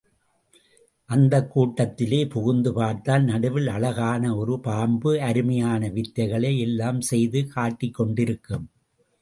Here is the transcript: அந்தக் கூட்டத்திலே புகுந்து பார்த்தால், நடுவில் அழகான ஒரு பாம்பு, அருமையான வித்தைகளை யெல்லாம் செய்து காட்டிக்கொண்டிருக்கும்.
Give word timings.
அந்தக் 1.05 1.51
கூட்டத்திலே 1.51 2.25
புகுந்து 2.27 2.73
பார்த்தால், 2.73 3.23
நடுவில் 3.23 3.67
அழகான 3.67 4.35
ஒரு 4.35 4.59
பாம்பு, 4.59 5.21
அருமையான 5.21 5.87
வித்தைகளை 5.87 6.51
யெல்லாம் 6.57 6.99
செய்து 6.99 7.47
காட்டிக்கொண்டிருக்கும். 7.55 8.65